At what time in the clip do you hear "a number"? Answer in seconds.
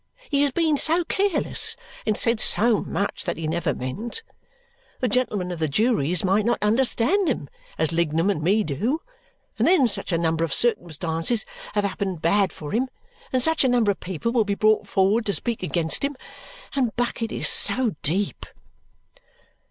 10.11-10.43, 13.63-13.91